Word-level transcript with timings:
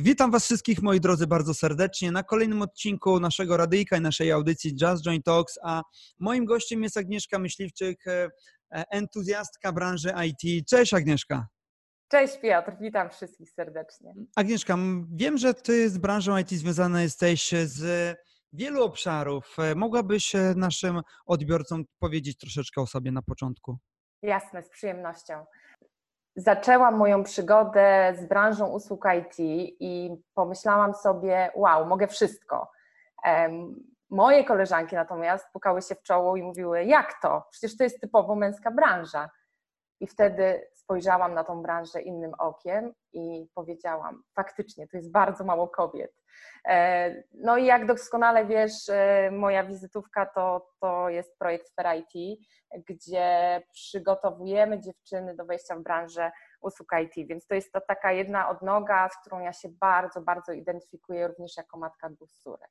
Witam 0.00 0.30
Was 0.30 0.44
wszystkich, 0.44 0.82
moi 0.82 1.00
drodzy, 1.00 1.26
bardzo 1.26 1.54
serdecznie 1.54 2.12
na 2.12 2.22
kolejnym 2.22 2.62
odcinku 2.62 3.20
naszego 3.20 3.56
radyjka 3.56 3.96
i 3.96 4.00
naszej 4.00 4.32
audycji 4.32 4.76
Just 4.82 5.06
Join 5.06 5.22
Talks, 5.22 5.58
a 5.62 5.82
moim 6.18 6.44
gościem 6.44 6.82
jest 6.82 6.96
Agnieszka 6.96 7.38
Myśliwczyk, 7.38 8.06
e, 8.06 8.28
e, 8.72 8.84
entuzjastka 8.90 9.72
branży 9.72 10.12
IT. 10.26 10.68
Cześć 10.68 10.94
Agnieszka. 10.94 11.46
Cześć 12.08 12.38
Piotr, 12.42 12.72
witam 12.80 13.10
wszystkich 13.10 13.50
serdecznie. 13.50 14.14
Agnieszka, 14.36 14.76
wiem, 15.12 15.38
że 15.38 15.54
Ty 15.54 15.90
z 15.90 15.98
branżą 15.98 16.38
IT 16.38 16.50
związana 16.50 17.02
jesteś 17.02 17.50
z 17.64 18.16
wielu 18.52 18.82
obszarów. 18.82 19.56
E, 19.58 19.74
mogłabyś 19.74 20.32
naszym 20.56 21.00
odbiorcom 21.26 21.84
powiedzieć 21.98 22.38
troszeczkę 22.38 22.80
o 22.80 22.86
sobie 22.86 23.12
na 23.12 23.22
początku? 23.22 23.78
Jasne, 24.22 24.62
z 24.62 24.68
przyjemnością 24.68 25.44
zaczęłam 26.38 26.96
moją 26.96 27.22
przygodę 27.22 28.14
z 28.18 28.24
branżą 28.24 28.66
usług 28.66 29.04
IT 29.18 29.34
i 29.80 30.22
pomyślałam 30.34 30.94
sobie, 30.94 31.50
wow, 31.54 31.86
mogę 31.86 32.06
wszystko. 32.06 32.70
Moje 34.10 34.44
koleżanki 34.44 34.96
natomiast 34.96 35.46
pukały 35.52 35.82
się 35.82 35.94
w 35.94 36.02
czoło 36.02 36.36
i 36.36 36.42
mówiły, 36.42 36.84
jak 36.84 37.20
to? 37.22 37.46
Przecież 37.50 37.76
to 37.76 37.84
jest 37.84 38.00
typowo 38.00 38.34
męska 38.34 38.70
branża. 38.70 39.30
I 40.00 40.06
wtedy 40.06 40.68
spojrzałam 40.88 41.34
na 41.34 41.44
tą 41.44 41.62
branżę 41.62 42.02
innym 42.02 42.32
okiem 42.38 42.92
i 43.12 43.46
powiedziałam, 43.54 44.22
faktycznie, 44.36 44.88
to 44.88 44.96
jest 44.96 45.12
bardzo 45.12 45.44
mało 45.44 45.68
kobiet. 45.68 46.12
E, 46.68 47.22
no 47.34 47.56
i 47.56 47.66
jak 47.66 47.86
doskonale 47.86 48.46
wiesz, 48.46 48.88
e, 48.88 49.30
moja 49.30 49.64
wizytówka 49.64 50.26
to, 50.26 50.70
to 50.80 51.08
jest 51.08 51.38
projekt 51.38 51.74
Fair 51.74 51.98
IT, 51.98 52.40
gdzie 52.88 53.62
przygotowujemy 53.72 54.80
dziewczyny 54.80 55.36
do 55.36 55.44
wejścia 55.44 55.76
w 55.76 55.82
branżę 55.82 56.30
usług 56.60 56.88
IT, 57.02 57.28
więc 57.28 57.46
to 57.46 57.54
jest 57.54 57.72
to 57.72 57.80
taka 57.88 58.12
jedna 58.12 58.48
odnoga, 58.48 59.08
z 59.08 59.20
którą 59.20 59.40
ja 59.40 59.52
się 59.52 59.68
bardzo, 59.80 60.20
bardzo 60.20 60.52
identyfikuję 60.52 61.28
również 61.28 61.56
jako 61.56 61.78
matka 61.78 62.10
dwóch 62.10 62.32
córek. 62.32 62.70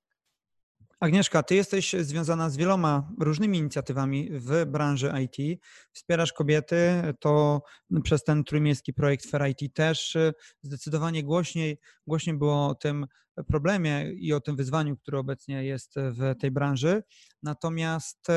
Agnieszka, 1.00 1.44
ty 1.44 1.56
jesteś 1.56 1.94
związana 1.94 2.50
z 2.50 2.58
wieloma 2.58 3.12
różnymi 3.20 3.58
inicjatywami 3.58 4.30
w 4.32 4.66
branży 4.66 5.12
IT. 5.24 5.62
Wspierasz 5.92 6.34
kobiety, 6.34 7.14
to 7.20 7.62
przez 8.04 8.24
ten 8.24 8.44
trójmiejski 8.44 8.94
projekt 8.94 9.26
Fair 9.26 9.50
IT 9.50 9.74
też 9.74 10.18
zdecydowanie 10.62 11.24
głośniej, 11.24 11.80
głośniej 12.08 12.38
było 12.38 12.68
o 12.68 12.76
tym 12.76 13.06
problemie 13.48 14.12
i 14.12 14.34
o 14.34 14.42
tym 14.42 14.56
wyzwaniu, 14.56 14.98
które 14.98 15.20
obecnie 15.20 15.64
jest 15.66 15.96
w 15.96 16.36
tej 16.40 16.52
branży. 16.52 17.04
Natomiast 17.44 18.28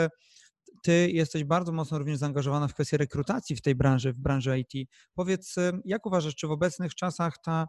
ty 0.83 1.11
jesteś 1.11 1.45
bardzo 1.45 1.72
mocno 1.72 1.98
również 1.98 2.19
zaangażowana 2.19 2.69
w 2.69 2.74
kwestię 2.74 2.97
rekrutacji 2.97 3.56
w 3.56 3.62
tej 3.62 3.74
branży, 3.74 4.12
w 4.12 4.19
branży 4.19 4.58
IT. 4.58 4.89
Powiedz, 5.14 5.55
jak 5.84 6.06
uważasz, 6.06 6.34
czy 6.34 6.47
w 6.47 6.50
obecnych 6.50 6.95
czasach 6.95 7.34
ta 7.45 7.67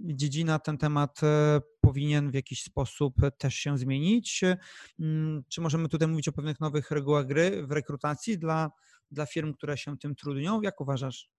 dziedzina, 0.00 0.58
ten 0.58 0.78
temat 0.78 1.20
powinien 1.88 2.30
w 2.30 2.34
jakiś 2.34 2.62
sposób 2.62 3.14
też 3.38 3.54
się 3.54 3.78
zmienić? 3.78 4.44
Mm, 5.00 5.42
czy 5.48 5.60
możemy 5.60 5.88
tutaj 5.88 6.08
mówić 6.08 6.28
o 6.28 6.32
pewnych 6.32 6.60
nowych 6.60 6.90
regułach 6.90 7.26
gry 7.26 7.66
w 7.66 7.72
rekrutacji 7.72 8.38
dla, 8.38 8.70
dla 9.10 9.26
firm, 9.26 9.54
które 9.54 9.76
się 9.76 9.98
tym 9.98 10.14
trudnią? 10.14 10.60
Jak 10.60 10.80
uważasz? 10.80 11.30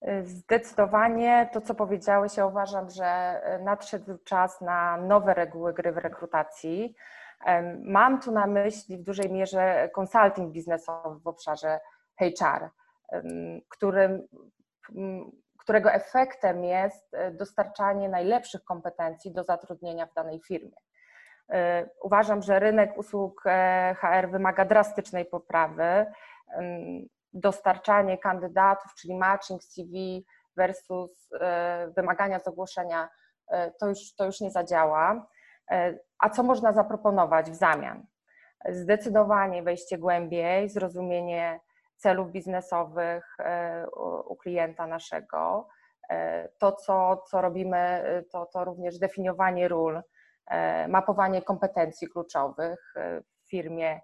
E, 0.00 0.24
zdecydowanie 0.24 1.50
to, 1.52 1.60
co 1.60 1.74
powiedziałeś, 1.74 2.36
ja 2.36 2.46
uważam, 2.46 2.90
że 2.90 3.04
e, 3.04 3.58
nadszedł 3.64 4.18
czas 4.24 4.60
na 4.60 4.96
nowe 4.96 5.34
reguły 5.34 5.74
gry 5.74 5.92
w 5.92 5.96
rekrutacji. 5.96 6.94
Mam 7.84 8.20
tu 8.20 8.32
na 8.32 8.46
myśli 8.46 8.98
w 8.98 9.02
dużej 9.02 9.30
mierze 9.30 9.90
konsulting 9.94 10.52
biznesowy 10.52 11.20
w 11.20 11.26
obszarze 11.26 11.80
HR, 12.18 12.70
którym 13.68 14.28
którego 15.68 15.92
efektem 15.92 16.64
jest 16.64 17.14
e, 17.14 17.30
dostarczanie 17.30 18.08
najlepszych 18.08 18.64
kompetencji 18.64 19.32
do 19.32 19.44
zatrudnienia 19.44 20.06
w 20.06 20.14
danej 20.14 20.40
firmie. 20.40 20.76
E, 21.52 21.88
uważam, 22.02 22.42
że 22.42 22.58
rynek 22.58 22.98
usług 22.98 23.42
e, 23.46 23.94
HR 24.00 24.30
wymaga 24.30 24.64
drastycznej 24.64 25.24
poprawy. 25.24 26.06
Dostarczanie 27.32 28.18
kandydatów, 28.18 28.94
czyli 28.94 29.14
matching 29.14 29.62
CV 29.62 30.26
versus 30.56 31.28
wymagania 31.96 32.38
z 32.38 32.48
ogłoszenia, 32.48 33.08
to 33.80 33.88
już, 33.88 34.14
to 34.14 34.24
już 34.24 34.40
nie 34.40 34.50
zadziała. 34.50 35.26
A 36.18 36.30
co 36.30 36.42
można 36.42 36.72
zaproponować 36.72 37.50
w 37.50 37.54
zamian? 37.54 38.06
Zdecydowanie 38.68 39.62
wejście 39.62 39.98
głębiej, 39.98 40.68
zrozumienie 40.68 41.60
celów 41.98 42.30
biznesowych 42.30 43.36
e, 43.38 43.86
u 44.28 44.36
klienta 44.36 44.86
naszego. 44.86 45.68
E, 46.10 46.48
to, 46.58 46.72
co, 46.72 47.16
co 47.16 47.40
robimy, 47.40 48.02
to, 48.32 48.46
to 48.46 48.64
również 48.64 48.98
definiowanie 48.98 49.68
ról, 49.68 50.02
e, 50.46 50.88
mapowanie 50.88 51.42
kompetencji 51.42 52.08
kluczowych 52.08 52.94
w 53.44 53.50
firmie. 53.50 54.00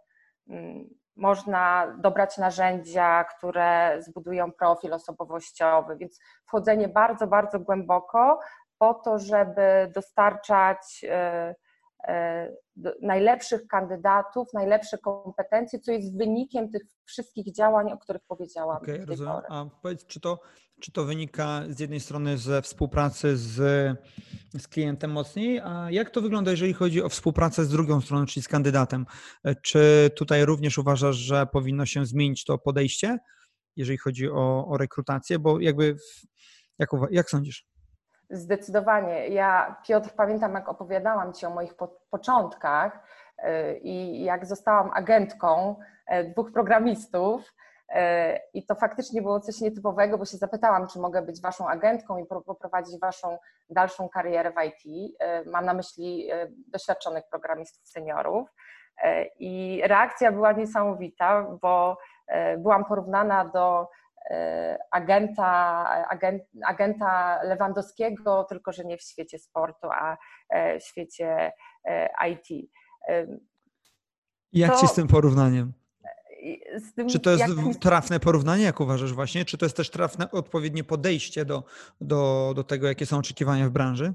Mm, 0.49 0.89
można 1.17 1.95
dobrać 1.99 2.39
narzędzia, 2.39 3.25
które 3.25 3.97
zbudują 4.03 4.53
profil 4.53 4.93
osobowościowy, 4.93 5.97
więc 5.97 6.19
wchodzenie 6.47 6.89
bardzo, 6.89 7.27
bardzo 7.27 7.61
głęboko 7.61 8.41
po 8.79 8.95
to, 8.95 9.19
żeby 9.19 9.93
dostarczać 9.95 11.05
E, 11.09 11.55
najlepszych 13.03 13.67
kandydatów, 13.67 14.49
najlepsze 14.53 14.99
kompetencje, 14.99 15.79
co 15.79 15.93
jest 15.93 16.19
wynikiem 16.19 16.71
tych 16.71 16.83
wszystkich 17.05 17.55
działań, 17.55 17.93
o 17.93 17.99
których 17.99 18.23
powiedziałam. 18.29 18.77
Okej, 18.77 18.95
okay, 18.95 19.07
rozumiem. 19.07 19.43
A 19.49 19.67
powiedz, 19.83 20.07
czy 20.07 20.21
to, 20.21 20.41
czy 20.81 20.93
to 20.93 21.05
wynika 21.05 21.63
z 21.69 21.81
jednej 21.81 22.01
strony 22.01 22.39
ze 22.39 22.63
współpracy 22.63 23.37
z, 23.37 23.57
z 24.59 24.69
klientem 24.69 25.13
mocniej, 25.13 25.61
a 25.65 25.91
jak 25.91 26.11
to 26.11 26.21
wygląda, 26.21 26.51
jeżeli 26.51 26.73
chodzi 26.73 27.03
o 27.03 27.09
współpracę 27.09 27.65
z 27.65 27.69
drugą 27.69 28.01
stroną, 28.01 28.27
czyli 28.27 28.45
z 28.45 28.49
kandydatem? 28.49 29.07
E, 29.45 29.55
czy 29.55 30.11
tutaj 30.17 30.45
również 30.45 30.79
uważasz, 30.79 31.17
że 31.17 31.47
powinno 31.47 31.87
się 31.87 32.07
zmienić 32.07 32.45
to 32.45 32.59
podejście, 32.59 33.19
jeżeli 33.77 33.99
chodzi 33.99 34.31
o, 34.31 34.67
o 34.67 34.77
rekrutację? 34.77 35.39
Bo 35.39 35.61
jakby, 35.61 35.97
jak, 36.79 36.91
jak 37.11 37.31
sądzisz? 37.31 37.74
Zdecydowanie. 38.31 39.29
Ja, 39.29 39.77
Piotr, 39.89 40.11
pamiętam, 40.17 40.55
jak 40.55 40.69
opowiadałam 40.69 41.33
Ci 41.33 41.47
o 41.47 41.51
moich 41.51 41.75
po 41.75 41.89
początkach 42.11 42.99
y, 43.39 43.79
i 43.79 44.25
jak 44.25 44.47
zostałam 44.47 44.91
agentką 44.95 45.77
e, 46.07 46.25
dwóch 46.25 46.53
programistów. 46.53 47.55
E, 47.89 48.41
I 48.55 48.67
to 48.67 48.75
faktycznie 48.75 49.23
było 49.23 49.41
coś 49.41 49.61
nietypowego, 49.61 50.19
bo 50.19 50.25
się 50.25 50.37
zapytałam, 50.37 50.89
czy 50.89 50.99
mogę 50.99 51.23
być 51.23 51.41
Waszą 51.41 51.69
agentką 51.69 52.19
i 52.19 52.27
poprowadzić 52.27 53.01
Waszą 53.01 53.39
dalszą 53.71 54.09
karierę 54.09 54.53
w 54.53 54.65
IT. 54.65 55.15
E, 55.21 55.45
mam 55.45 55.65
na 55.65 55.75
myśli 55.75 56.31
doświadczonych 56.69 57.25
programistów, 57.31 57.89
seniorów. 57.89 58.49
I 59.39 59.83
reakcja 59.85 60.33
była 60.33 60.53
niesamowita, 60.53 61.47
bo 61.63 61.99
byłam 62.59 62.85
porównana 62.85 63.45
do 63.45 63.89
E, 63.89 64.04
agenta, 64.91 65.85
agent, 66.09 66.43
agenta 66.67 67.43
Lewandowskiego, 67.43 68.45
tylko 68.45 68.73
że 68.73 68.85
nie 68.85 68.99
w 68.99 69.03
świecie 69.03 69.39
sportu, 69.39 69.89
a 69.91 70.17
e, 70.49 70.81
w 70.81 70.85
świecie 70.85 71.53
e, 71.85 72.09
IT. 72.31 72.71
Jak 74.53 74.73
to, 74.73 74.81
ci 74.81 74.89
z 74.89 74.95
tym 74.95 75.09
porównaniem? 75.09 75.73
Tym, 76.97 77.09
czy 77.09 77.21
to 77.21 77.31
jest 77.31 77.45
trafne 77.81 78.21
porównanie, 78.21 78.65
jak 78.65 78.81
uważasz 78.81 79.13
właśnie? 79.13 79.45
Czy 79.45 79.59
to 79.59 79.67
jest 79.67 79.77
też 79.77 79.91
trafne, 79.91 80.31
odpowiednie 80.31 80.85
podejście 80.85 81.45
do, 81.45 81.65
do, 82.01 82.53
do 82.57 82.65
tego, 82.65 82.87
jakie 82.87 83.07
są 83.07 83.19
oczekiwania 83.19 83.69
w 83.69 83.71
branży? 83.71 84.15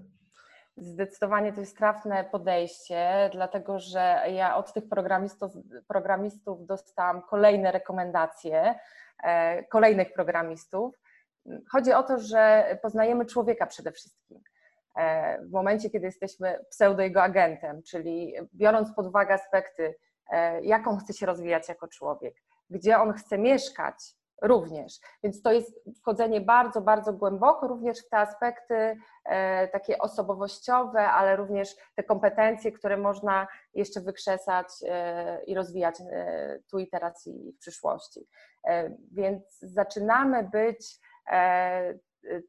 Zdecydowanie 0.79 1.53
to 1.53 1.59
jest 1.59 1.77
trafne 1.77 2.23
podejście, 2.23 3.29
dlatego 3.33 3.79
że 3.79 4.21
ja 4.33 4.55
od 4.55 4.73
tych 4.73 4.89
programistów, 4.89 5.51
programistów 5.87 6.65
dostałam 6.65 7.21
kolejne 7.21 7.71
rekomendacje, 7.71 8.75
E, 9.23 9.63
kolejnych 9.63 10.13
programistów. 10.13 10.95
Chodzi 11.71 11.93
o 11.93 12.03
to, 12.03 12.19
że 12.19 12.65
poznajemy 12.81 13.25
człowieka 13.25 13.65
przede 13.65 13.91
wszystkim. 13.91 14.41
E, 14.95 15.41
w 15.45 15.51
momencie, 15.51 15.89
kiedy 15.89 16.05
jesteśmy 16.05 16.65
pseudo 16.69 17.01
jego 17.01 17.23
agentem, 17.23 17.83
czyli 17.83 18.33
biorąc 18.53 18.95
pod 18.95 19.07
uwagę 19.07 19.33
aspekty, 19.33 19.95
e, 20.31 20.61
jak 20.61 20.87
on 20.87 20.97
chce 20.97 21.13
się 21.13 21.25
rozwijać 21.25 21.69
jako 21.69 21.87
człowiek, 21.87 22.35
gdzie 22.69 22.99
on 22.99 23.13
chce 23.13 23.37
mieszkać, 23.37 23.95
również. 24.41 24.99
Więc 25.23 25.41
to 25.41 25.51
jest 25.51 25.89
wchodzenie 26.01 26.41
bardzo, 26.41 26.81
bardzo 26.81 27.13
głęboko, 27.13 27.67
również 27.67 27.99
w 27.99 28.09
te 28.09 28.17
aspekty 28.17 28.97
e, 29.25 29.67
takie 29.67 29.97
osobowościowe, 29.97 31.07
ale 31.07 31.35
również 31.35 31.75
te 31.95 32.03
kompetencje, 32.03 32.71
które 32.71 32.97
można 32.97 33.47
jeszcze 33.73 34.01
wykrzesać 34.01 34.67
e, 34.87 35.43
i 35.43 35.55
rozwijać 35.55 35.95
e, 36.01 36.59
tu 36.71 36.79
i 36.79 36.87
teraz 36.87 37.27
i 37.27 37.53
w 37.53 37.59
przyszłości. 37.59 38.27
Więc 39.11 39.59
zaczynamy 39.59 40.43
być 40.43 40.99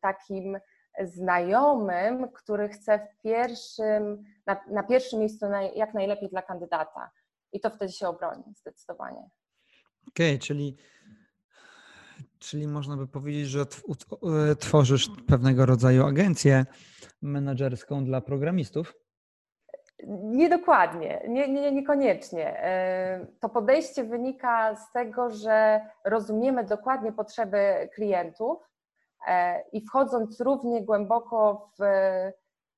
takim 0.00 0.58
znajomym, 1.04 2.32
który 2.32 2.68
chce 2.68 2.98
w 2.98 3.22
pierwszym, 3.22 4.24
na, 4.46 4.64
na 4.70 4.82
pierwszym 4.82 5.18
miejscu 5.18 5.46
jak 5.74 5.94
najlepiej 5.94 6.28
dla 6.28 6.42
kandydata. 6.42 7.10
I 7.52 7.60
to 7.60 7.70
wtedy 7.70 7.92
się 7.92 8.08
obroni, 8.08 8.44
zdecydowanie. 8.56 9.28
Okej, 10.08 10.34
okay, 10.34 10.38
czyli 10.38 10.76
Czyli 12.40 12.68
można 12.68 12.96
by 12.96 13.06
powiedzieć, 13.06 13.46
że 13.46 13.66
tworzysz 14.58 15.10
pewnego 15.26 15.66
rodzaju 15.66 16.06
agencję 16.06 16.66
menedżerską 17.22 18.04
dla 18.04 18.20
programistów? 18.20 18.94
Niedokładnie, 20.22 21.22
nie, 21.28 21.48
nie, 21.48 21.72
niekoniecznie. 21.72 22.64
E, 22.64 23.26
to 23.40 23.48
podejście 23.48 24.04
wynika 24.04 24.76
z 24.76 24.92
tego, 24.92 25.30
że 25.30 25.80
rozumiemy 26.04 26.64
dokładnie 26.64 27.12
potrzeby 27.12 27.88
klientów 27.94 28.58
e, 29.26 29.62
i 29.72 29.86
wchodząc 29.86 30.40
równie 30.40 30.84
głęboko 30.84 31.70
w 31.78 31.82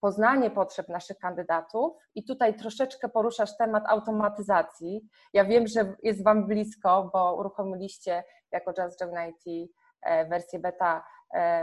poznanie 0.02 0.50
potrzeb 0.50 0.88
naszych 0.88 1.18
kandydatów, 1.18 1.92
i 2.14 2.24
tutaj 2.24 2.56
troszeczkę 2.56 3.08
poruszasz 3.08 3.56
temat 3.56 3.84
automatyzacji. 3.86 5.08
Ja 5.32 5.44
wiem, 5.44 5.66
że 5.66 5.94
jest 6.02 6.24
Wam 6.24 6.46
blisko, 6.46 7.10
bo 7.12 7.36
uruchomiliście 7.36 8.24
jako 8.52 8.72
Just 8.78 9.00
Join 9.00 9.30
IT 9.30 9.70
e, 10.02 10.28
wersję 10.28 10.58
beta 10.58 11.04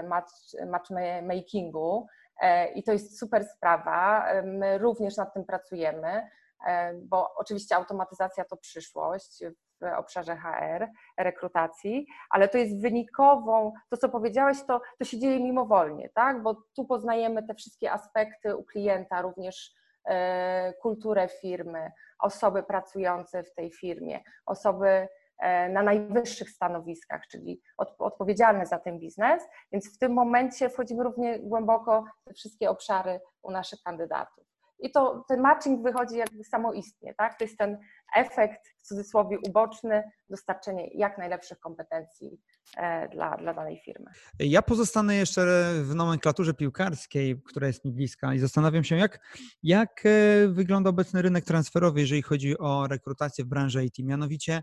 match, 0.03 0.33
matchmakingu 0.67 2.07
E, 2.39 2.71
i 2.71 2.83
to 2.83 2.91
jest 2.91 3.19
super 3.19 3.45
sprawa. 3.45 4.27
E, 4.27 4.41
my 4.41 4.77
również 4.77 5.17
nad 5.17 5.33
tym 5.33 5.45
pracujemy, 5.45 6.29
e, 6.67 6.93
bo 6.93 7.35
oczywiście 7.35 7.75
automatyzacja 7.75 8.45
to 8.45 8.57
przyszłość 8.57 9.43
w 9.81 9.97
obszarze 9.97 10.35
HR, 10.35 10.87
rekrutacji, 11.17 12.07
ale 12.29 12.47
to 12.47 12.57
jest 12.57 12.81
wynikową, 12.81 13.73
to 13.89 13.97
co 13.97 14.09
powiedziałeś, 14.09 14.57
to, 14.67 14.81
to 14.99 15.05
się 15.05 15.19
dzieje 15.19 15.39
mimowolnie, 15.39 16.09
tak? 16.09 16.43
bo 16.43 16.55
tu 16.75 16.85
poznajemy 16.85 17.43
te 17.47 17.53
wszystkie 17.55 17.91
aspekty 17.91 18.55
u 18.55 18.63
klienta, 18.63 19.21
również 19.21 19.79
kulturę 20.81 21.27
firmy, 21.41 21.91
osoby 22.19 22.63
pracujące 22.63 23.43
w 23.43 23.53
tej 23.53 23.71
firmie, 23.71 24.19
osoby 24.45 25.07
E, 25.39 25.69
na 25.69 25.83
najwyższych 25.83 26.49
stanowiskach, 26.49 27.27
czyli 27.27 27.61
odpowiedzialne 27.99 28.65
za 28.65 28.79
ten 28.79 28.99
biznes, 28.99 29.43
więc 29.71 29.95
w 29.95 29.97
tym 29.97 30.13
momencie 30.13 30.69
wchodzimy 30.69 31.03
równie 31.03 31.39
głęboko 31.39 32.05
w 32.21 32.23
te 32.23 32.33
wszystkie 32.33 32.69
obszary 32.69 33.19
u 33.41 33.51
naszych 33.51 33.81
kandydatów. 33.83 34.48
I 34.79 34.91
to 34.91 35.25
ten 35.27 35.41
matching 35.41 35.83
wychodzi 35.83 36.15
jakby 36.17 36.43
samoistnie, 36.43 37.13
tak? 37.13 37.37
To 37.37 37.43
jest 37.43 37.57
ten 37.57 37.77
efekt 38.15 38.61
w 38.77 38.81
cudzysłowie 38.81 39.37
uboczny, 39.47 40.03
dostarczenie 40.29 40.89
jak 40.93 41.17
najlepszych 41.17 41.59
kompetencji 41.59 42.41
e, 42.77 43.09
dla, 43.09 43.37
dla 43.37 43.53
danej 43.53 43.81
firmy. 43.85 44.05
Ja 44.39 44.61
pozostanę 44.61 45.15
jeszcze 45.15 45.73
w 45.83 45.95
nomenklaturze 45.95 46.53
piłkarskiej, 46.53 47.41
która 47.45 47.67
jest 47.67 47.85
mi 47.85 47.91
bliska 47.91 48.33
i 48.33 48.39
zastanawiam 48.39 48.83
się, 48.83 48.97
jak, 48.97 49.19
jak 49.63 50.05
e, 50.05 50.47
wygląda 50.47 50.89
obecny 50.89 51.21
rynek 51.21 51.45
transferowy, 51.45 51.99
jeżeli 51.99 52.21
chodzi 52.21 52.57
o 52.57 52.87
rekrutację 52.87 53.45
w 53.45 53.47
branży 53.47 53.85
IT. 53.85 53.95
Mianowicie 53.99 54.61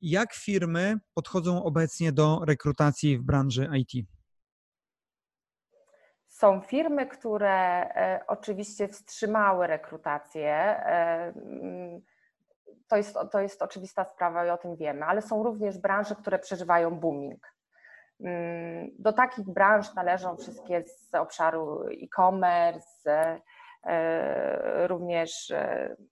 jak 0.00 0.34
firmy 0.34 0.96
podchodzą 1.14 1.62
obecnie 1.62 2.12
do 2.12 2.40
rekrutacji 2.44 3.18
w 3.18 3.22
branży 3.22 3.68
IT? 3.74 4.06
Są 6.40 6.60
firmy, 6.60 7.06
które 7.06 7.50
e, 7.94 8.20
oczywiście 8.26 8.88
wstrzymały 8.88 9.66
rekrutację. 9.66 10.50
E, 10.50 11.32
mm, 11.36 12.00
to 12.88 12.96
jest, 12.96 13.18
to 13.32 13.40
jest 13.40 13.62
oczywista 13.62 14.04
sprawa 14.04 14.46
i 14.46 14.50
o 14.50 14.58
tym 14.58 14.76
wiemy, 14.76 15.04
ale 15.04 15.22
są 15.22 15.42
również 15.42 15.78
branże, 15.78 16.14
które 16.14 16.38
przeżywają 16.38 16.90
booming. 16.90 17.54
Mm, 18.20 18.90
do 18.98 19.12
takich 19.12 19.44
branż 19.44 19.94
należą 19.94 20.36
wszystkie 20.36 20.82
z 20.86 21.14
obszaru 21.14 21.86
e-commerce, 21.88 23.40
e, 23.84 24.88
również 24.88 25.52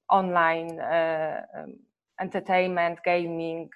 online 0.09 0.81
entertainment, 2.19 3.01
gaming, 3.05 3.73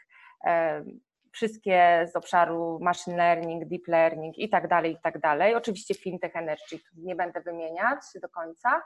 wszystkie 1.33 2.09
z 2.13 2.17
obszaru 2.17 2.79
machine 2.81 3.17
learning, 3.17 3.69
deep 3.69 3.89
learning 3.89 4.39
i 4.39 4.49
tak 4.49 4.69
dalej, 4.69 4.93
i 4.93 4.99
tak 5.03 5.19
dalej. 5.21 5.55
Oczywiście 5.55 5.95
fintech, 5.95 6.37
energy, 6.37 6.79
nie 6.97 7.17
będę 7.17 7.41
wymieniać 7.41 8.01
do 8.23 8.29
końca. 8.29 8.83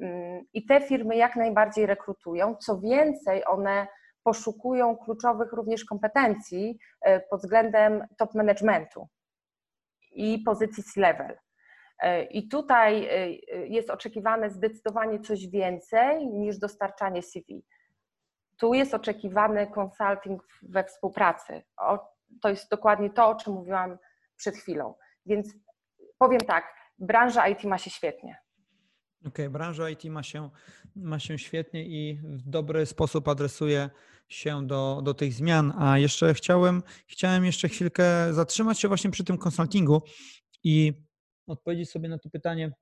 Mm, 0.00 0.44
I 0.52 0.66
te 0.66 0.80
firmy 0.80 1.16
jak 1.16 1.36
najbardziej 1.36 1.86
rekrutują. 1.86 2.56
Co 2.56 2.80
więcej, 2.80 3.42
one 3.46 3.86
poszukują 4.22 4.96
kluczowych 4.96 5.52
również 5.52 5.84
kompetencji 5.84 6.78
e, 7.00 7.20
pod 7.20 7.40
względem 7.40 8.06
top 8.18 8.34
managementu 8.34 9.08
i 10.12 10.38
pozycji 10.38 10.82
C-level. 10.82 11.38
E, 12.02 12.24
I 12.24 12.48
tutaj 12.48 13.08
jest 13.68 13.90
oczekiwane 13.90 14.50
zdecydowanie 14.50 15.20
coś 15.20 15.46
więcej 15.46 16.26
niż 16.26 16.58
dostarczanie 16.58 17.22
CV 17.22 17.64
tu 18.58 18.74
jest 18.74 18.94
oczekiwany 18.94 19.66
consulting 19.66 20.42
we 20.62 20.84
współpracy. 20.84 21.62
O, 21.76 21.98
to 22.42 22.48
jest 22.48 22.70
dokładnie 22.70 23.10
to, 23.10 23.28
o 23.28 23.34
czym 23.34 23.52
mówiłam 23.52 23.98
przed 24.36 24.56
chwilą. 24.56 24.94
Więc 25.26 25.54
powiem 26.18 26.40
tak, 26.40 26.74
branża 26.98 27.48
IT 27.48 27.64
ma 27.64 27.78
się 27.78 27.90
świetnie. 27.90 28.38
Okej, 29.20 29.30
okay, 29.46 29.50
branża 29.50 29.90
IT 29.90 30.04
ma 30.04 30.22
się, 30.22 30.50
ma 30.96 31.18
się 31.18 31.38
świetnie 31.38 31.86
i 31.86 32.20
w 32.22 32.48
dobry 32.48 32.86
sposób 32.86 33.28
adresuje 33.28 33.90
się 34.28 34.66
do, 34.66 35.00
do 35.04 35.14
tych 35.14 35.32
zmian. 35.32 35.72
A 35.78 35.98
jeszcze 35.98 36.34
chciałem, 36.34 36.82
chciałem 37.06 37.44
jeszcze 37.44 37.68
chwilkę 37.68 38.34
zatrzymać 38.34 38.80
się 38.80 38.88
właśnie 38.88 39.10
przy 39.10 39.24
tym 39.24 39.38
konsultingu 39.38 40.02
i 40.64 40.92
odpowiedzieć 41.46 41.90
sobie 41.90 42.08
na 42.08 42.18
to 42.18 42.30
pytanie, 42.30 42.72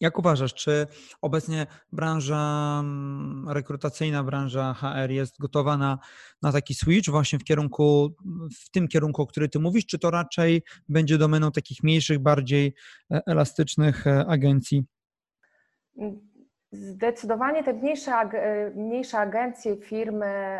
jak 0.00 0.18
uważasz, 0.18 0.54
czy 0.54 0.86
obecnie 1.22 1.66
branża 1.92 2.80
mm, 2.80 3.48
rekrutacyjna, 3.48 4.24
branża 4.24 4.74
HR 4.74 5.10
jest 5.10 5.38
gotowa 5.38 5.76
na, 5.76 5.98
na 6.42 6.52
taki 6.52 6.74
switch 6.74 7.10
właśnie 7.10 7.38
w 7.38 7.44
kierunku, 7.44 8.14
w 8.60 8.70
tym 8.70 8.88
kierunku, 8.88 9.22
o 9.22 9.26
którym 9.26 9.50
ty 9.50 9.58
mówisz, 9.58 9.86
czy 9.86 9.98
to 9.98 10.10
raczej 10.10 10.62
będzie 10.88 11.18
domeną 11.18 11.52
takich 11.52 11.82
mniejszych, 11.82 12.18
bardziej 12.18 12.74
e, 13.12 13.22
elastycznych 13.26 14.06
e, 14.06 14.26
agencji? 14.26 14.84
Zdecydowanie 16.72 17.64
te 17.64 17.72
mniejsze, 17.72 18.12
e, 18.12 18.70
mniejsze 18.70 19.18
agencje, 19.18 19.76
firmy 19.76 20.58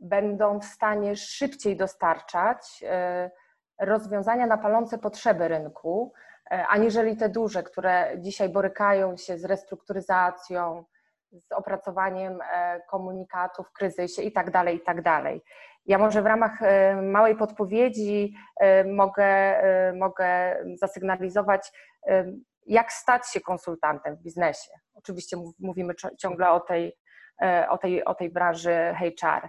będą 0.00 0.60
w 0.60 0.64
stanie 0.64 1.16
szybciej 1.16 1.76
dostarczać 1.76 2.84
rozwiązania 3.80 4.46
na 4.46 4.58
palące 4.58 4.98
potrzeby 4.98 5.48
rynku 5.48 6.12
aniżeli 6.50 7.16
te 7.16 7.28
duże, 7.28 7.62
które 7.62 8.12
dzisiaj 8.18 8.48
borykają 8.48 9.16
się 9.16 9.38
z 9.38 9.44
restrukturyzacją, 9.44 10.84
z 11.32 11.52
opracowaniem 11.52 12.38
e, 12.42 12.80
komunikatów 12.90 13.68
w 13.68 13.72
kryzysie 13.72 14.22
i 14.22 14.32
tak 14.32 14.50
dalej, 14.50 14.76
i 14.76 14.80
tak. 14.80 15.02
Ja 15.86 15.98
może 15.98 16.22
w 16.22 16.26
ramach 16.26 16.62
e, 16.62 17.02
małej 17.02 17.36
podpowiedzi 17.36 18.34
mogę, 18.86 19.62
mogę 19.94 20.56
zasygnalizować, 20.74 21.72
jak 22.66 22.92
stać 22.92 23.32
się 23.32 23.40
konsultantem 23.40 24.16
w 24.16 24.22
biznesie. 24.22 24.70
Oczywiście 24.94 25.36
mówimy 25.58 25.94
ciągle 26.18 26.50
o 26.50 26.60
tej, 26.60 26.96
o 27.68 27.78
tej, 27.78 28.04
o 28.04 28.14
tej 28.14 28.30
branży 28.30 28.94
HR. 28.98 29.48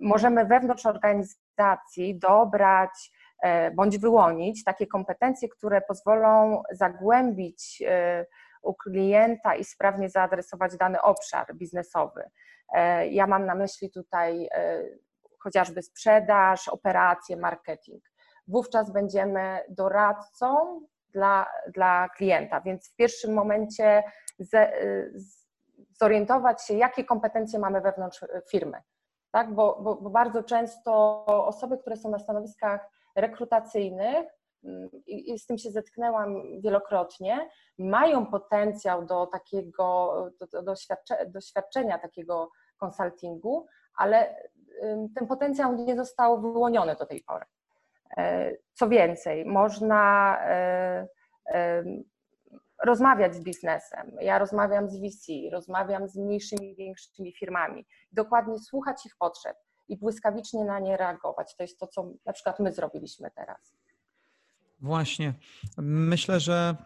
Możemy 0.00 0.44
wewnątrz 0.44 0.86
organizacji 0.86 2.18
dobrać 2.18 3.10
E, 3.10 3.15
bądź 3.74 3.98
wyłonić 3.98 4.64
takie 4.64 4.86
kompetencje, 4.86 5.48
które 5.48 5.80
pozwolą 5.80 6.62
zagłębić 6.70 7.82
e, 7.86 8.26
u 8.62 8.74
klienta 8.74 9.54
i 9.54 9.64
sprawnie 9.64 10.10
zaadresować 10.10 10.76
dany 10.76 11.02
obszar 11.02 11.54
biznesowy. 11.54 12.30
E, 12.72 13.08
ja 13.08 13.26
mam 13.26 13.46
na 13.46 13.54
myśli 13.54 13.90
tutaj 13.90 14.48
chociażby 15.38 15.82
sprzedaż, 15.82 16.68
operacje, 16.68 17.36
marketing. 17.36 18.04
Wówczas 18.48 18.92
będziemy 18.92 19.60
doradcą 19.68 20.80
dla, 21.12 21.46
dla 21.74 22.08
klienta, 22.08 22.60
więc 22.60 22.92
w 22.92 22.96
pierwszym 22.96 23.34
momencie 23.34 24.02
z, 24.38 24.70
zorientować 26.00 26.66
się, 26.66 26.74
jakie 26.74 27.04
kompetencje 27.04 27.58
mamy 27.58 27.80
wewnątrz 27.80 28.24
firmy. 28.50 28.82
Tak? 29.30 29.54
Bo, 29.54 29.78
bo, 29.82 29.94
bo 29.94 30.10
bardzo 30.10 30.42
często 30.42 31.24
osoby, 31.26 31.78
które 31.78 31.96
są 31.96 32.10
na 32.10 32.18
stanowiskach 32.18 32.90
rekrutacyjnych, 33.16 34.26
mm, 34.64 34.90
i 35.06 35.38
z 35.38 35.46
tym 35.46 35.58
się 35.58 35.70
zetknęłam 35.70 36.60
wielokrotnie, 36.60 37.50
mają 37.78 38.26
potencjał 38.26 39.06
do 39.06 39.26
takiego 39.26 40.14
do, 40.40 40.62
do 40.62 40.74
doświadczenia 41.26 41.98
takiego 41.98 42.50
konsultingu, 42.76 43.66
ale 43.96 44.36
ten 45.14 45.26
potencjał 45.28 45.76
nie 45.76 45.96
został 45.96 46.40
wyłoniony 46.40 46.96
do 46.96 47.06
tej 47.06 47.22
pory. 47.22 47.44
E, 48.16 48.52
co 48.72 48.88
więcej, 48.88 49.44
można 49.44 50.36
e, 50.40 51.06
rozmawiać 52.84 53.34
z 53.34 53.40
biznesem. 53.40 54.16
Ja 54.20 54.38
rozmawiam 54.38 54.88
z 54.88 55.00
VC, 55.00 55.32
rozmawiam 55.52 56.08
z 56.08 56.16
mniejszymi, 56.16 56.76
większymi 56.76 57.32
firmami, 57.32 57.86
dokładnie 58.12 58.58
słuchać 58.58 59.06
ich 59.06 59.16
potrzeb 59.18 59.56
i 59.88 59.96
błyskawicznie 59.96 60.64
na 60.64 60.78
nie 60.78 60.96
reagować. 60.96 61.56
To 61.56 61.62
jest 61.62 61.78
to, 61.78 61.86
co 61.86 62.10
na 62.26 62.32
przykład 62.32 62.60
my 62.60 62.72
zrobiliśmy 62.72 63.30
teraz. 63.30 63.76
Właśnie. 64.80 65.34
Myślę, 65.78 66.40
że 66.40 66.76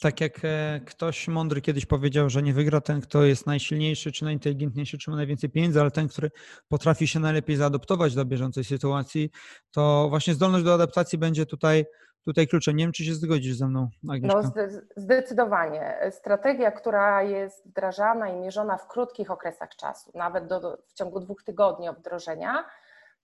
Tak 0.00 0.20
jak 0.20 0.40
e, 0.44 0.80
ktoś 0.86 1.28
mądry 1.28 1.60
kiedyś 1.60 1.86
powiedział, 1.86 2.30
że 2.30 2.42
nie 2.42 2.52
wygra 2.52 2.80
ten, 2.80 3.00
kto 3.00 3.24
jest 3.24 3.46
najsilniejszy, 3.46 4.12
czy 4.12 4.24
najinteligentniejszy, 4.24 4.98
czy 4.98 5.10
ma 5.10 5.16
najwięcej 5.16 5.50
pieniędzy, 5.50 5.80
ale 5.80 5.90
ten, 5.90 6.08
który 6.08 6.30
potrafi 6.68 7.08
się 7.08 7.20
najlepiej 7.20 7.56
zaadoptować 7.56 8.14
do 8.14 8.24
bieżącej 8.24 8.64
sytuacji, 8.64 9.30
to 9.70 10.06
właśnie 10.08 10.34
zdolność 10.34 10.64
do 10.64 10.74
adaptacji 10.74 11.18
będzie 11.18 11.46
tutaj, 11.46 11.84
tutaj 12.24 12.48
kluczem. 12.48 12.76
Nie 12.76 12.84
wiem, 12.84 12.92
czy 12.92 13.04
się 13.04 13.14
zgodzisz 13.14 13.56
ze 13.56 13.68
mną, 13.68 13.88
Agnieszka. 14.10 14.42
No, 14.42 14.52
zdecydowanie. 14.96 15.98
Strategia, 16.10 16.70
która 16.70 17.22
jest 17.22 17.68
wdrażana 17.68 18.28
i 18.28 18.36
mierzona 18.36 18.76
w 18.76 18.88
krótkich 18.88 19.30
okresach 19.30 19.76
czasu, 19.76 20.10
nawet 20.14 20.46
do, 20.46 20.78
w 20.86 20.92
ciągu 20.92 21.20
dwóch 21.20 21.42
tygodni 21.42 21.88
od 21.88 21.98
wdrożenia, 21.98 22.64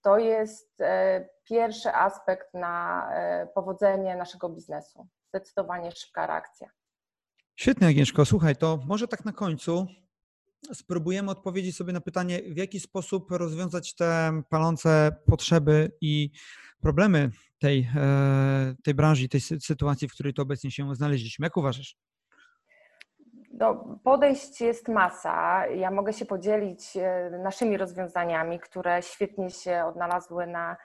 to 0.01 0.17
jest 0.17 0.81
e, 0.81 1.29
pierwszy 1.43 1.93
aspekt 1.93 2.53
na 2.53 3.07
e, 3.13 3.47
powodzenie 3.47 4.15
naszego 4.15 4.49
biznesu 4.49 5.07
zdecydowanie 5.29 5.91
szybka 5.91 6.27
reakcja. 6.27 6.69
Świetnie, 7.55 7.87
Agnieszko. 7.87 8.25
Słuchaj, 8.25 8.55
to 8.55 8.79
może 8.87 9.07
tak 9.07 9.25
na 9.25 9.31
końcu 9.31 9.87
spróbujemy 10.73 11.31
odpowiedzieć 11.31 11.75
sobie 11.75 11.93
na 11.93 12.01
pytanie, 12.01 12.41
w 12.53 12.57
jaki 12.57 12.79
sposób 12.79 13.31
rozwiązać 13.31 13.95
te 13.95 14.41
palące 14.49 15.15
potrzeby 15.25 15.91
i 16.01 16.31
problemy 16.81 17.29
tej, 17.65 17.87
e, 17.95 18.75
tej 18.83 18.93
branży, 18.93 19.29
tej 19.29 19.41
sytuacji, 19.41 20.07
w 20.07 20.13
której 20.13 20.33
to 20.33 20.41
obecnie 20.41 20.71
się 20.71 20.95
znaleźliśmy. 20.95 21.45
Jak 21.45 21.57
uważasz? 21.57 21.97
No, 23.53 23.99
podejść 24.03 24.61
jest 24.61 24.87
masa. 24.87 25.67
Ja 25.67 25.91
mogę 25.91 26.13
się 26.13 26.25
podzielić 26.25 26.97
e, 26.97 27.29
naszymi 27.43 27.77
rozwiązaniami, 27.77 28.59
które 28.59 29.01
świetnie 29.01 29.49
się 29.49 29.85
odnalazły 29.85 30.47
na, 30.47 30.77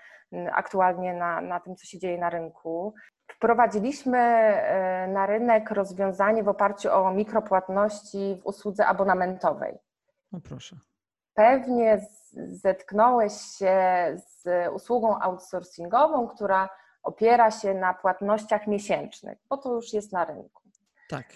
aktualnie 0.53 1.15
na, 1.15 1.41
na 1.41 1.61
tym, 1.61 1.77
co 1.77 1.87
się 1.87 1.99
dzieje 1.99 2.19
na 2.19 2.31
rynku. 2.31 2.95
Wprowadziliśmy 3.33 4.19
e, 4.19 5.09
na 5.09 5.27
rynek 5.27 5.71
rozwiązanie 5.71 6.43
w 6.43 6.49
oparciu 6.49 6.93
o 6.93 7.15
mikropłatności 7.15 8.39
w 8.43 8.47
usłudze 8.47 8.87
abonamentowej. 8.87 9.75
No 10.33 10.41
proszę. 10.41 10.77
Pewnie 11.35 12.01
zetknąłeś 12.33 13.33
się 13.33 13.77
z 14.17 14.69
usługą 14.73 15.21
outsourcingową, 15.21 16.29
która 16.29 16.69
opiera 17.03 17.51
się 17.51 17.75
na 17.75 17.95
płatnościach 17.95 18.67
miesięcznych, 18.67 19.39
bo 19.49 19.57
to 19.57 19.75
już 19.75 19.93
jest 19.93 20.13
na 20.13 20.25
rynku. 20.25 20.63
Tak. 21.09 21.27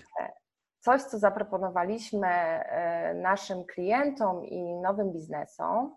Coś, 0.80 1.02
co 1.02 1.18
zaproponowaliśmy 1.18 2.28
e, 2.28 3.14
naszym 3.14 3.64
klientom 3.64 4.44
i 4.44 4.74
nowym 4.74 5.12
biznesom, 5.12 5.96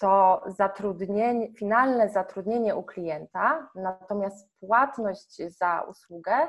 to 0.00 0.42
zatrudnienie, 0.46 1.52
finalne 1.52 2.08
zatrudnienie 2.08 2.76
u 2.76 2.82
klienta, 2.82 3.70
natomiast 3.74 4.50
płatność 4.60 5.42
za 5.58 5.80
usługę 5.80 6.48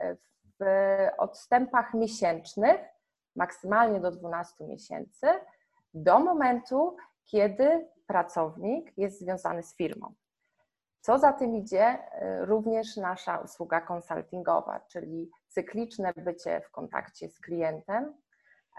e, 0.00 0.16
w 0.60 0.64
odstępach 1.18 1.94
miesięcznych, 1.94 2.80
maksymalnie 3.36 4.00
do 4.00 4.10
12 4.10 4.64
miesięcy, 4.64 5.26
do 5.94 6.18
momentu, 6.18 6.96
kiedy 7.24 7.88
pracownik 8.06 8.98
jest 8.98 9.20
związany 9.20 9.62
z 9.62 9.76
firmą. 9.76 10.14
Co 11.00 11.18
za 11.18 11.32
tym 11.32 11.56
idzie, 11.56 11.84
e, 11.84 12.46
również 12.46 12.96
nasza 12.96 13.38
usługa 13.38 13.80
konsultingowa, 13.80 14.80
czyli 14.80 15.30
cykliczne 15.48 16.12
bycie 16.16 16.60
w 16.60 16.70
kontakcie 16.70 17.28
z 17.28 17.40
klientem, 17.40 18.14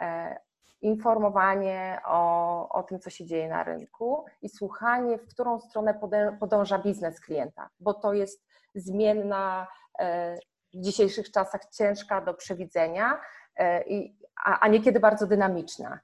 e, 0.01 0.37
informowanie 0.81 1.99
o, 2.05 2.69
o 2.69 2.83
tym, 2.83 2.99
co 2.99 3.09
się 3.09 3.25
dzieje 3.25 3.49
na 3.49 3.63
rynku 3.63 4.25
i 4.41 4.49
słuchanie, 4.49 5.17
w 5.17 5.27
którą 5.27 5.59
stronę 5.59 5.99
podąża 6.39 6.79
biznes 6.79 7.19
klienta, 7.19 7.69
bo 7.79 7.93
to 7.93 8.13
jest 8.13 8.45
zmienna, 8.75 9.67
e, 9.99 10.37
w 10.73 10.81
dzisiejszych 10.81 11.31
czasach 11.31 11.65
ciężka 11.69 12.21
do 12.21 12.33
przewidzenia, 12.33 13.21
e, 13.59 13.83
a 14.45 14.67
niekiedy 14.67 14.99
bardzo 14.99 15.27
dynamiczna. 15.27 15.99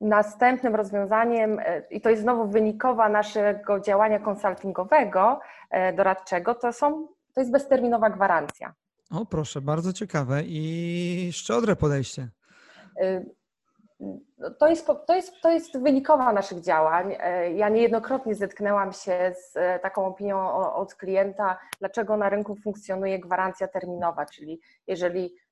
Następnym 0.00 0.74
rozwiązaniem, 0.74 1.58
e, 1.58 1.82
i 1.90 2.00
to 2.00 2.10
jest 2.10 2.22
znowu 2.22 2.48
wynikowa 2.48 3.08
naszego 3.08 3.80
działania 3.80 4.18
konsultingowego, 4.18 5.40
doradczego, 5.96 6.54
to, 6.54 6.72
są, 6.72 7.08
to 7.34 7.40
jest 7.40 7.52
bezterminowa 7.52 8.10
gwarancja. 8.10 8.74
O, 9.10 9.26
proszę, 9.26 9.60
bardzo 9.60 9.92
ciekawe 9.92 10.42
i 10.44 11.30
szczodre 11.32 11.76
podejście. 11.76 12.28
Y, 13.02 13.34
to 14.58 14.68
jest, 14.68 14.86
to, 15.06 15.14
jest, 15.14 15.40
to 15.42 15.50
jest 15.50 15.78
wynikowa 15.78 16.32
naszych 16.32 16.60
działań. 16.60 17.16
Ja 17.54 17.68
niejednokrotnie 17.68 18.34
zetknęłam 18.34 18.92
się 18.92 19.34
z 19.34 19.82
taką 19.82 20.06
opinią 20.06 20.52
od 20.74 20.94
klienta, 20.94 21.58
dlaczego 21.78 22.16
na 22.16 22.28
rynku 22.28 22.56
funkcjonuje 22.56 23.18
gwarancja 23.18 23.68
terminowa, 23.68 24.26
czyli 24.26 24.60
jeżeli 24.86 25.26
e, 25.26 25.43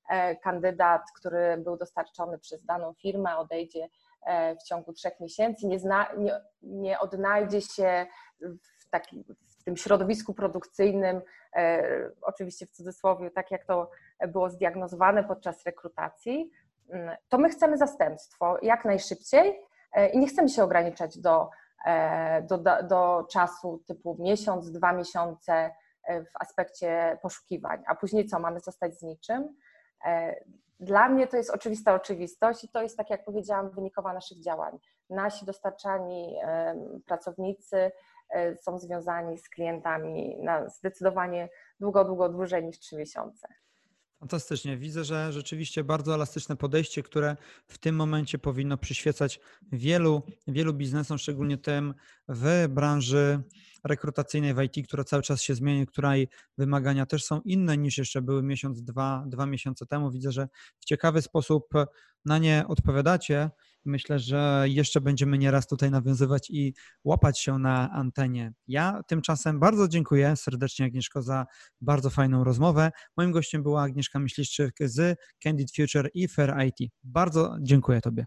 kandydat, 0.43 1.01
który 1.15 1.57
był 1.57 1.77
dostarczony 1.77 2.39
przez 2.39 2.65
daną 2.65 2.93
firmę, 2.93 3.37
odejdzie 3.37 3.89
e, 4.25 4.55
w 4.55 4.63
ciągu 4.63 4.93
trzech 4.93 5.19
miesięcy, 5.19 5.67
nie, 5.67 5.79
zna, 5.79 6.07
nie, 6.17 6.41
nie 6.61 6.99
odnajdzie 6.99 7.61
się 7.61 8.05
w, 8.41 8.57
w 9.63 9.65
tym 9.65 9.77
środowisku 9.77 10.33
produkcyjnym, 10.33 11.21
e, 11.55 12.09
oczywiście 12.21 12.65
w 12.65 12.71
cudzysłowie, 12.71 13.31
tak 13.31 13.51
jak 13.51 13.65
to 13.65 13.91
było 14.27 14.49
zdiagnozowane 14.49 15.23
podczas 15.23 15.65
rekrutacji, 15.65 16.51
mm, 16.89 17.15
to 17.29 17.37
my 17.37 17.49
chcemy 17.49 17.77
zastępstwo 17.77 18.57
jak 18.61 18.85
najszybciej 18.85 19.59
e, 19.93 20.09
i 20.09 20.19
nie 20.19 20.27
chcemy 20.27 20.49
się 20.49 20.63
ograniczać 20.63 21.17
do, 21.17 21.49
e, 21.85 22.41
do, 22.41 22.57
do 22.83 23.27
czasu 23.31 23.83
typu 23.87 24.17
miesiąc, 24.19 24.71
dwa 24.71 24.93
miesiące 24.93 25.71
w 26.09 26.41
aspekcie 26.41 27.17
poszukiwań, 27.21 27.83
a 27.87 27.95
później 27.95 28.25
co, 28.25 28.39
mamy 28.39 28.59
zostać 28.59 28.99
z 28.99 29.01
niczym. 29.01 29.55
Dla 30.79 31.09
mnie 31.09 31.27
to 31.27 31.37
jest 31.37 31.49
oczywista 31.49 31.93
oczywistość 31.93 32.63
i 32.63 32.69
to 32.69 32.81
jest, 32.81 32.97
tak 32.97 33.09
jak 33.09 33.25
powiedziałam, 33.25 33.69
wynikowa 33.69 34.13
naszych 34.13 34.39
działań. 34.39 34.77
Nasi 35.09 35.45
dostarczani 35.45 36.35
pracownicy 37.05 37.91
E, 38.33 38.57
są 38.57 38.79
związani 38.79 39.37
z 39.37 39.49
klientami 39.49 40.37
na 40.39 40.69
zdecydowanie 40.69 41.49
długo, 41.79 42.05
długo 42.05 42.29
dłużej 42.29 42.63
niż 42.65 42.79
trzy 42.79 42.95
miesiące. 42.95 43.47
Fantastycznie. 44.23 44.77
Widzę, 44.77 45.03
że 45.03 45.33
rzeczywiście 45.33 45.83
bardzo 45.83 46.13
elastyczne 46.13 46.55
podejście, 46.55 47.03
które 47.03 47.37
w 47.67 47.77
tym 47.77 47.95
momencie 47.95 48.39
powinno 48.39 48.77
przyświecać 48.77 49.39
wielu, 49.71 50.21
wielu 50.47 50.73
biznesom, 50.73 51.17
szczególnie 51.17 51.57
tym 51.57 51.93
w 52.27 52.67
branży 52.69 53.43
rekrutacyjnej 53.83 54.53
w 54.53 54.61
IT, 54.61 54.87
która 54.87 55.03
cały 55.03 55.23
czas 55.23 55.41
się 55.41 55.55
zmienia, 55.55 55.85
której 55.85 56.27
wymagania 56.57 57.05
też 57.05 57.25
są 57.25 57.41
inne 57.41 57.77
niż 57.77 57.97
jeszcze 57.97 58.21
były 58.21 58.43
miesiąc, 58.43 58.83
dwa, 58.83 59.23
dwa 59.27 59.45
miesiące 59.45 59.85
temu. 59.85 60.11
Widzę, 60.11 60.31
że 60.31 60.47
w 60.79 60.85
ciekawy 60.85 61.21
sposób 61.21 61.69
na 62.25 62.37
nie 62.37 62.63
odpowiadacie. 62.67 63.49
Myślę, 63.85 64.19
że 64.19 64.65
jeszcze 64.67 65.01
będziemy 65.01 65.37
nieraz 65.37 65.67
tutaj 65.67 65.91
nawiązywać 65.91 66.49
i 66.49 66.73
łapać 67.03 67.39
się 67.39 67.59
na 67.59 67.89
antenie. 67.91 68.53
Ja 68.67 69.01
tymczasem 69.07 69.59
bardzo 69.59 69.87
dziękuję 69.87 70.35
serdecznie 70.35 70.85
Agnieszko 70.85 71.21
za 71.21 71.45
bardzo 71.81 72.09
fajną 72.09 72.43
rozmowę. 72.43 72.91
Moim 73.17 73.31
gościem 73.31 73.63
była 73.63 73.81
Agnieszka 73.81 74.19
Myśliszczyk 74.19 74.73
z 74.79 75.19
Candid 75.43 75.75
Future 75.75 76.09
i 76.13 76.27
Fair 76.27 76.55
IT. 76.67 76.91
Bardzo 77.03 77.55
dziękuję 77.61 78.01
Tobie. 78.01 78.25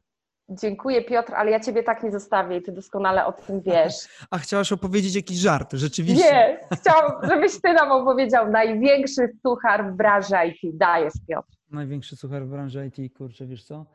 Dziękuję 0.48 1.04
Piotr, 1.04 1.34
ale 1.34 1.50
ja 1.50 1.60
Ciebie 1.60 1.82
tak 1.82 2.02
nie 2.02 2.12
zostawię 2.12 2.56
i 2.56 2.62
Ty 2.62 2.72
doskonale 2.72 3.26
o 3.26 3.32
tym 3.32 3.60
wiesz. 3.60 3.94
A 4.30 4.38
chciałaś 4.38 4.72
opowiedzieć 4.72 5.14
jakiś 5.14 5.38
żart, 5.38 5.72
rzeczywiście. 5.72 6.32
Nie, 6.32 6.60
chciałam, 6.80 7.12
żebyś 7.28 7.60
Ty 7.60 7.72
nam 7.72 7.92
opowiedział 7.92 8.50
największy 8.50 9.28
suchar 9.42 9.92
w 9.92 9.96
branży 9.96 10.34
IT. 10.46 10.76
Dajesz 10.76 11.14
Piotr. 11.28 11.48
Największy 11.70 12.16
suchar 12.16 12.46
w 12.46 12.48
branży 12.48 12.86
IT, 12.86 13.16
kurczę, 13.16 13.46
wiesz 13.46 13.64
co? 13.64 13.86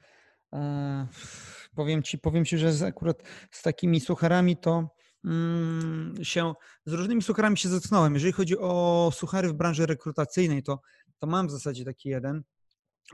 Powiem 1.76 2.04
ci, 2.04 2.18
powiem 2.18 2.46
ci, 2.46 2.58
że 2.58 2.86
akurat 2.88 3.24
z 3.52 3.62
takimi 3.62 4.00
sucharami 4.00 4.58
to 4.58 4.90
mm, 5.26 6.14
się, 6.24 6.54
z 6.86 6.94
różnymi 6.94 7.22
sucharami 7.22 7.58
się 7.58 7.70
zetknąłem. 7.70 8.14
Jeżeli 8.14 8.34
chodzi 8.34 8.58
o 8.58 9.12
suchary 9.14 9.50
w 9.50 9.54
branży 9.54 9.86
rekrutacyjnej, 9.86 10.64
to, 10.64 10.82
to 11.20 11.28
mam 11.28 11.48
w 11.48 11.52
zasadzie 11.52 11.86
taki 11.86 12.10
jeden 12.10 12.44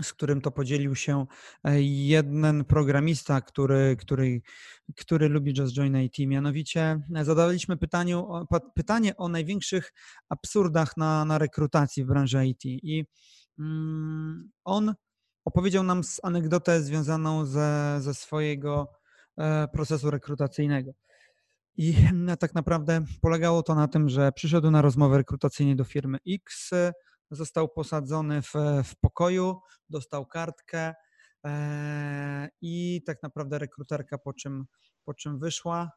z 0.03 0.13
którym 0.13 0.41
to 0.41 0.51
podzielił 0.51 0.95
się 0.95 1.25
e, 1.63 1.81
jeden 1.81 2.65
programista, 2.65 3.41
który, 3.41 3.95
który, 3.99 4.41
który 4.95 5.29
lubi 5.29 5.53
Just 5.57 5.73
Join 5.73 5.97
IT. 5.97 6.19
Mianowicie 6.19 7.01
e, 7.15 7.25
zadawaliśmy 7.25 7.77
pytanie 7.77 8.23
pytanie 8.75 9.17
o 9.17 9.29
największych 9.29 9.93
absurdach 10.29 10.97
na, 10.97 11.25
na 11.25 11.37
rekrutacji 11.37 12.03
w 12.03 12.07
branży 12.07 12.47
IT. 12.47 12.65
I 12.65 13.05
mm, 13.59 14.51
on 14.63 14.93
opowiedział 15.47 15.83
nam 15.83 16.01
anegdotę 16.23 16.81
związaną 16.81 17.45
ze, 17.45 17.97
ze 17.99 18.13
swojego 18.13 18.87
e, 19.37 19.67
procesu 19.67 20.11
rekrutacyjnego. 20.11 20.91
I 21.77 21.93
tak 22.39 22.55
naprawdę 22.55 23.05
polegało 23.21 23.63
to 23.63 23.75
na 23.75 23.87
tym, 23.87 24.09
że 24.09 24.31
przyszedł 24.31 24.71
na 24.71 24.81
rozmowę 24.81 25.17
rekrutacyjną 25.17 25.75
do 25.75 25.83
firmy 25.83 26.17
X, 26.29 26.71
został 27.31 27.69
posadzony 27.69 28.41
w, 28.41 28.53
w 28.83 28.95
pokoju, 29.01 29.59
dostał 29.89 30.25
kartkę 30.25 30.93
e, 31.45 32.49
i 32.61 33.01
tak 33.05 33.23
naprawdę 33.23 33.59
rekruterka 33.59 34.17
po 34.17 34.33
czym, 34.33 34.65
po 35.05 35.13
czym 35.13 35.39
wyszła, 35.39 35.91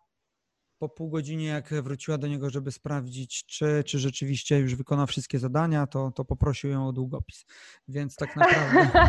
po 0.80 0.88
pół 0.88 1.10
godzinie, 1.10 1.46
jak 1.46 1.74
wróciła 1.82 2.18
do 2.18 2.26
niego, 2.26 2.50
żeby 2.50 2.72
sprawdzić, 2.72 3.46
czy, 3.46 3.84
czy 3.86 3.98
rzeczywiście 3.98 4.58
już 4.58 4.74
wykonał 4.74 5.06
wszystkie 5.06 5.38
zadania, 5.38 5.86
to, 5.86 6.10
to 6.10 6.24
poprosił 6.24 6.70
ją 6.70 6.88
o 6.88 6.92
długopis. 6.92 7.46
Więc 7.88 8.16
tak 8.16 8.36
naprawdę. 8.36 8.90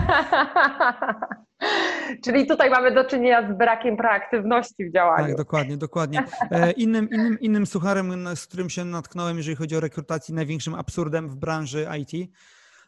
Czyli 2.24 2.48
tutaj 2.48 2.70
mamy 2.70 2.92
do 2.92 3.06
czynienia 3.06 3.54
z 3.54 3.58
brakiem 3.58 3.98
proaktywności 3.98 4.90
w 4.90 4.94
działaniu. 4.94 5.28
Tak, 5.28 5.38
dokładnie, 5.38 5.78
dokładnie. 5.78 6.24
E, 6.52 6.72
innym, 6.72 7.10
innym, 7.10 7.40
innym 7.40 7.66
sucharem, 7.66 8.36
z 8.36 8.48
którym 8.48 8.70
się 8.70 8.86
natknąłem, 8.86 9.38
jeżeli 9.38 9.56
chodzi 9.56 9.76
o 9.76 9.80
rekrutację, 9.80 10.36
największym 10.36 10.76
absurdem 10.76 11.30
w 11.30 11.36
branży 11.36 11.88
IT, 12.00 12.32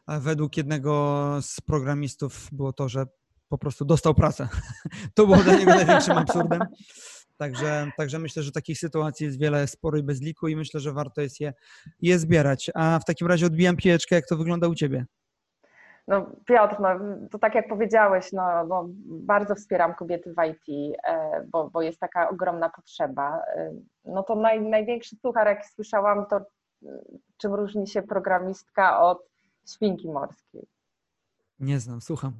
według 0.07 0.57
jednego 0.57 1.23
z 1.41 1.61
programistów 1.61 2.49
było 2.51 2.73
to, 2.73 2.89
że 2.89 3.05
po 3.49 3.57
prostu 3.57 3.85
dostał 3.85 4.13
pracę. 4.13 4.47
To 5.15 5.25
było 5.25 5.37
dla 5.37 5.55
niego 5.55 5.75
największym 5.75 6.17
absurdem. 6.17 6.61
Także, 7.37 7.91
także 7.97 8.19
myślę, 8.19 8.43
że 8.43 8.51
takich 8.51 8.79
sytuacji 8.79 9.25
jest 9.25 9.39
wiele, 9.39 9.67
sporo 9.67 9.97
i 9.97 10.03
bez 10.03 10.21
liku 10.21 10.47
i 10.47 10.55
myślę, 10.55 10.79
że 10.79 10.93
warto 10.93 11.21
jest 11.21 11.39
je, 11.39 11.53
je 12.01 12.19
zbierać. 12.19 12.71
A 12.75 12.99
w 12.99 13.05
takim 13.05 13.27
razie 13.27 13.45
odbijam 13.45 13.75
piłeczkę, 13.75 14.15
jak 14.15 14.27
to 14.27 14.37
wygląda 14.37 14.67
u 14.67 14.75
Ciebie? 14.75 15.05
No 16.07 16.25
Piotr, 16.45 16.75
no, 16.79 16.89
to 17.31 17.39
tak 17.39 17.55
jak 17.55 17.67
powiedziałeś, 17.67 18.31
no, 18.33 18.65
no, 18.65 18.85
bardzo 19.05 19.55
wspieram 19.55 19.95
kobiety 19.95 20.33
w 20.33 20.43
IT, 20.45 20.95
e, 21.07 21.43
bo, 21.51 21.69
bo 21.69 21.81
jest 21.81 21.99
taka 21.99 22.29
ogromna 22.29 22.69
potrzeba. 22.69 23.41
E, 23.55 23.73
no 24.05 24.23
to 24.23 24.35
naj, 24.35 24.61
największy 24.61 25.15
suchar, 25.15 25.47
jak 25.47 25.65
słyszałam, 25.65 26.25
to 26.25 26.41
czym 27.37 27.53
różni 27.53 27.87
się 27.87 28.01
programistka 28.01 29.01
od 29.01 29.29
świnki 29.75 30.09
morskiej? 30.09 30.67
Nie 31.59 31.79
znam, 31.79 32.01
słucham. 32.01 32.33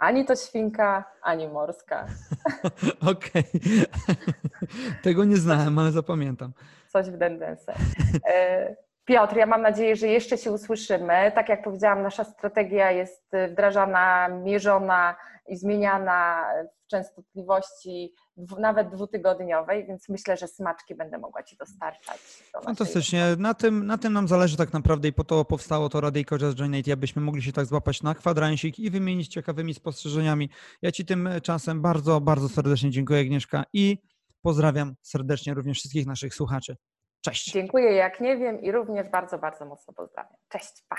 Ani 0.00 0.24
to 0.24 0.36
świnka, 0.36 1.04
ani 1.22 1.48
morska. 1.48 2.06
Okej. 3.12 3.44
Tego 5.02 5.24
nie 5.24 5.36
znałem, 5.36 5.78
ale 5.78 5.92
zapamiętam. 5.92 6.52
Coś 6.88 7.10
w 7.10 7.16
den 7.16 7.38
Piotr, 9.10 9.36
ja 9.36 9.46
mam 9.46 9.62
nadzieję, 9.62 9.96
że 9.96 10.06
jeszcze 10.06 10.38
się 10.38 10.52
usłyszymy. 10.52 11.32
Tak 11.34 11.48
jak 11.48 11.64
powiedziałam, 11.64 12.02
nasza 12.02 12.24
strategia 12.24 12.90
jest 12.90 13.32
wdrażana, 13.50 14.28
mierzona 14.28 15.16
i 15.48 15.56
zmieniana 15.56 16.44
w 16.84 16.90
częstotliwości 16.90 18.14
nawet 18.58 18.88
dwutygodniowej, 18.88 19.86
więc 19.86 20.08
myślę, 20.08 20.36
że 20.36 20.48
smaczki 20.48 20.94
będę 20.94 21.18
mogła 21.18 21.42
Ci 21.42 21.56
dostarczać. 21.56 22.18
Do 22.54 22.60
Fantastycznie. 22.60 23.24
Na 23.38 23.54
tym, 23.54 23.86
na 23.86 23.98
tym 23.98 24.12
nam 24.12 24.28
zależy 24.28 24.56
tak 24.56 24.72
naprawdę 24.72 25.08
i 25.08 25.12
po 25.12 25.24
to 25.24 25.44
powstało 25.44 25.88
to 25.88 26.00
Rady 26.00 26.24
Just 26.40 26.58
Join 26.58 26.74
IT, 26.74 26.88
abyśmy 26.92 27.22
mogli 27.22 27.42
się 27.42 27.52
tak 27.52 27.66
złapać 27.66 28.02
na 28.02 28.14
kwadransik 28.14 28.78
i 28.78 28.90
wymienić 28.90 29.28
ciekawymi 29.28 29.74
spostrzeżeniami. 29.74 30.50
Ja 30.82 30.92
Ci 30.92 31.04
tymczasem 31.04 31.82
bardzo, 31.82 32.20
bardzo 32.20 32.48
serdecznie 32.48 32.90
dziękuję 32.90 33.20
Agnieszka 33.20 33.64
i 33.72 33.98
pozdrawiam 34.42 34.94
serdecznie 35.02 35.54
również 35.54 35.78
wszystkich 35.78 36.06
naszych 36.06 36.34
słuchaczy. 36.34 36.76
Cześć. 37.20 37.52
Dziękuję, 37.52 37.92
jak 37.92 38.20
nie 38.20 38.36
wiem 38.36 38.60
i 38.60 38.72
również 38.72 39.08
bardzo, 39.08 39.38
bardzo 39.38 39.64
mocno 39.64 39.94
pozdrawiam. 39.94 40.36
Cześć, 40.48 40.84
pa. 40.88 40.96